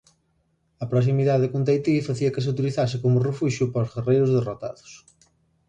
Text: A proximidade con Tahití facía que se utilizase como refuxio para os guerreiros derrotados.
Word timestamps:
A 0.83 0.85
proximidade 0.91 1.49
con 1.51 1.61
Tahití 1.65 1.95
facía 2.09 2.33
que 2.33 2.43
se 2.43 2.51
utilizase 2.55 2.95
como 3.03 3.25
refuxio 3.29 3.65
para 3.71 3.85
os 3.87 3.93
guerreiros 3.95 4.33
derrotados. 4.35 4.91